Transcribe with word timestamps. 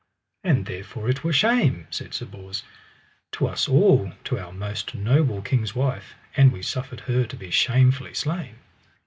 And 0.43 0.65
therefore 0.65 1.11
it 1.11 1.23
were 1.23 1.31
shame, 1.31 1.85
said 1.91 2.15
Sir 2.15 2.25
Bors, 2.25 2.63
to 3.33 3.45
us 3.47 3.67
all 3.67 4.13
to 4.23 4.39
our 4.39 4.51
most 4.51 4.95
noble 4.95 5.43
king's 5.43 5.75
wife, 5.75 6.15
an 6.35 6.49
we 6.49 6.63
suffered 6.63 7.01
her 7.01 7.23
to 7.25 7.35
be 7.35 7.51
shamefully 7.51 8.15
slain. 8.15 8.55